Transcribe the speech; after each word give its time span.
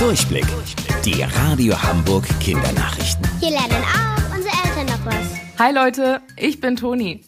Durchblick. 0.00 0.46
Die 1.04 1.22
Radio 1.22 1.74
Hamburg 1.82 2.26
Kindernachrichten. 2.40 3.22
Hier 3.38 3.50
lernen 3.50 3.84
auch 3.84 4.34
unsere 4.34 4.54
Eltern 4.64 4.86
noch 4.86 5.04
was. 5.04 5.58
Hi 5.58 5.74
Leute, 5.74 6.22
ich 6.38 6.58
bin 6.58 6.76
Toni. 6.76 7.20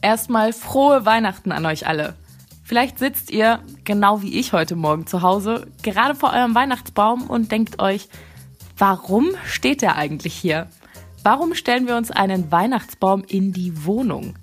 Erstmal 0.00 0.54
frohe 0.54 1.04
Weihnachten 1.04 1.52
an 1.52 1.66
euch 1.66 1.86
alle. 1.86 2.14
Vielleicht 2.62 2.98
sitzt 2.98 3.30
ihr, 3.30 3.60
genau 3.84 4.22
wie 4.22 4.38
ich 4.38 4.54
heute 4.54 4.74
Morgen 4.74 5.06
zu 5.06 5.20
Hause, 5.20 5.66
gerade 5.82 6.14
vor 6.14 6.32
eurem 6.32 6.54
Weihnachtsbaum 6.54 7.24
und 7.28 7.52
denkt 7.52 7.78
euch, 7.78 8.08
warum 8.78 9.32
steht 9.46 9.82
der 9.82 9.96
eigentlich 9.96 10.32
hier? 10.34 10.68
Warum 11.24 11.54
stellen 11.54 11.86
wir 11.86 11.96
uns 11.96 12.10
einen 12.10 12.50
Weihnachtsbaum 12.50 13.22
in 13.28 13.52
die 13.52 13.84
Wohnung? 13.84 14.38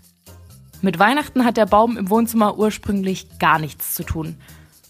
Mit 0.84 1.00
Weihnachten 1.00 1.46
hat 1.46 1.58
der 1.58 1.66
Baum 1.66 1.98
im 1.98 2.12
Wohnzimmer 2.12 2.60
ursprünglich 2.60 3.40
gar 3.40 3.58
nichts 3.58 3.96
zu 3.96 4.04
tun. 4.04 4.38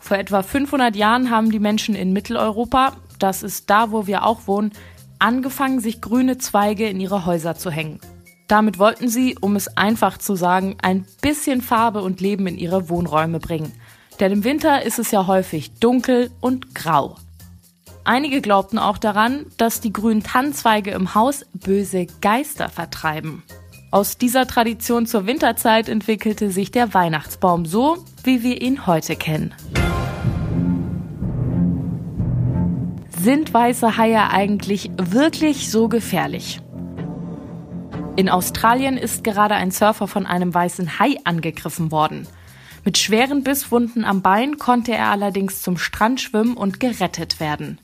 Vor 0.02 0.18
etwa 0.18 0.42
500 0.42 0.96
Jahren 0.96 1.30
haben 1.30 1.52
die 1.52 1.60
Menschen 1.60 1.96
in 1.96 2.12
Mitteleuropa, 2.12 2.98
das 3.20 3.44
ist 3.44 3.70
da, 3.70 3.92
wo 3.92 4.08
wir 4.08 4.26
auch 4.26 4.48
wohnen, 4.48 4.72
angefangen, 5.20 5.80
sich 5.80 6.02
grüne 6.02 6.40
Zweige 6.40 6.90
in 6.90 7.00
ihre 7.00 7.26
Häuser 7.26 7.56
zu 7.56 7.70
hängen. 7.72 8.00
Damit 8.48 8.80
wollten 8.80 9.08
sie, 9.08 9.38
um 9.40 9.56
es 9.56 9.78
einfach 9.78 10.18
zu 10.18 10.36
sagen, 10.36 10.76
ein 10.82 11.06
bisschen 11.22 11.62
Farbe 11.62 12.02
und 12.02 12.20
Leben 12.20 12.48
in 12.48 12.58
ihre 12.58 12.90
Wohnräume 12.90 13.40
bringen. 13.40 13.72
Denn 14.20 14.32
im 14.32 14.44
Winter 14.44 14.84
ist 14.84 15.00
es 15.00 15.12
ja 15.12 15.28
häufig 15.28 15.72
dunkel 15.80 16.32
und 16.42 16.76
grau. 16.76 17.16
Einige 18.04 18.42
glaubten 18.42 18.80
auch 18.80 18.98
daran, 18.98 19.46
dass 19.58 19.80
die 19.80 19.94
grünen 19.94 20.24
Tannenzweige 20.24 20.92
im 20.92 21.14
Haus 21.14 21.46
böse 21.54 22.08
Geister 22.22 22.68
vertreiben. 22.68 23.44
Aus 23.92 24.18
dieser 24.18 24.48
Tradition 24.48 25.06
zur 25.06 25.28
Winterzeit 25.28 25.88
entwickelte 25.88 26.50
sich 26.50 26.72
der 26.72 26.94
Weihnachtsbaum 26.94 27.66
so, 27.66 28.04
wie 28.24 28.42
wir 28.42 28.62
ihn 28.62 28.88
heute 28.88 29.16
kennen. 29.16 29.54
Sind 33.24 33.54
weiße 33.54 33.98
Haie 33.98 34.32
eigentlich 34.32 34.90
wirklich 34.98 35.70
so 35.70 35.90
gefährlich? 35.90 36.60
In 38.16 38.30
Australien 38.30 38.98
ist 38.98 39.24
gerade 39.24 39.54
ein 39.54 39.70
Surfer 39.70 40.08
von 40.08 40.26
einem 40.26 40.52
weißen 40.52 40.98
Hai 40.98 41.18
angegriffen 41.24 41.92
worden. 41.92 42.28
Mit 42.84 42.98
schweren 42.98 43.44
Bisswunden 43.44 44.06
am 44.06 44.24
Bein 44.24 44.58
konnte 44.58 44.94
er 44.94 45.12
allerdings 45.12 45.62
zum 45.62 45.78
Strand 45.78 46.20
schwimmen 46.20 46.58
und 46.58 46.80
gerettet 46.80 47.40
werden. 47.40 47.78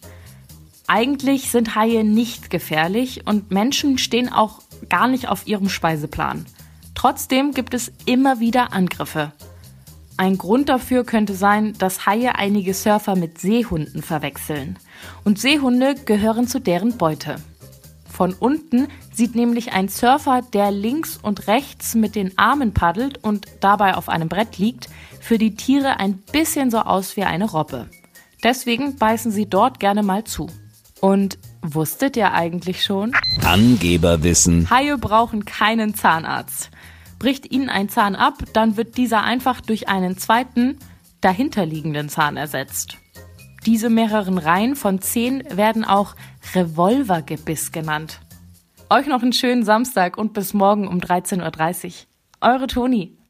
Eigentlich 0.88 1.52
sind 1.52 1.76
Haie 1.76 2.04
nicht 2.04 2.50
gefährlich 2.50 3.28
und 3.28 3.52
Menschen 3.52 4.00
stehen 4.00 4.34
auch 4.34 4.64
gar 4.90 5.08
nicht 5.08 5.30
auf 5.30 5.46
ihrem 5.46 5.70
Speiseplan. 5.70 6.48
Trotzdem 6.96 7.52
gibt 7.52 7.76
es 7.76 7.92
immer 8.08 8.40
wieder 8.40 8.74
Angriffe. 8.74 9.34
Ein 10.20 10.40
Grund 10.40 10.70
dafür 10.70 11.04
könnte 11.04 11.36
sein, 11.36 11.74
dass 11.78 12.08
Haie 12.08 12.36
einige 12.36 12.74
Surfer 12.74 13.16
mit 13.16 13.40
Seehunden 13.40 14.02
verwechseln. 14.02 14.80
Und 15.24 15.40
Seehunde 15.40 15.94
gehören 15.94 16.48
zu 16.48 16.60
deren 16.60 16.98
Beute. 16.98 17.36
Von 18.10 18.34
unten 18.34 18.88
sieht 19.14 19.36
nämlich 19.36 19.74
ein 19.74 19.90
Surfer, 19.90 20.42
der 20.42 20.72
links 20.72 21.20
und 21.22 21.46
rechts 21.48 21.94
mit 21.94 22.16
den 22.16 22.36
Armen 22.36 22.74
paddelt 22.74 23.24
und 23.24 23.46
dabei 23.60 23.94
auf 23.94 24.10
einem 24.10 24.28
Brett 24.28 24.58
liegt, 24.58 24.90
für 25.22 25.38
die 25.38 25.54
Tiere 25.54 26.00
ein 26.00 26.18
bisschen 26.32 26.72
so 26.72 26.80
aus 26.80 27.16
wie 27.16 27.24
eine 27.24 27.46
Robbe. 27.46 27.88
Deswegen 28.44 28.96
beißen 28.96 29.32
sie 29.32 29.48
dort 29.48 29.80
gerne 29.80 30.02
mal 30.02 30.24
zu. 30.24 30.48
Und 31.00 31.38
wusstet 31.62 32.18
ihr 32.18 32.34
eigentlich 32.34 32.84
schon? 32.84 33.14
Angeberwissen. 33.44 34.68
Haie 34.72 34.98
brauchen 34.98 35.46
keinen 35.46 35.94
Zahnarzt. 35.94 36.72
Bricht 37.20 37.52
ihnen 37.52 37.70
ein 37.70 37.90
Zahn 37.90 38.16
ab, 38.16 38.36
dann 38.54 38.78
wird 38.78 38.98
dieser 38.98 39.24
einfach 39.24 39.62
durch 39.62 39.90
einen 39.90 40.18
zweiten, 40.18 40.78
dahinterliegenden 41.22 42.10
Zahn 42.10 42.38
ersetzt. 42.38 42.98
Diese 43.66 43.90
mehreren 43.90 44.38
Reihen 44.38 44.76
von 44.76 45.02
zehn 45.02 45.44
werden 45.50 45.84
auch 45.84 46.16
Revolvergebiss 46.54 47.72
genannt. 47.72 48.22
Euch 48.90 49.08
noch 49.08 49.22
einen 49.22 49.34
schönen 49.34 49.66
Samstag 49.66 50.18
und 50.18 50.34
bis 50.34 50.54
morgen 50.54 50.88
um 50.88 51.00
13.30 51.00 51.86
Uhr. 51.86 52.50
Eure 52.50 52.68
Toni. 52.68 53.18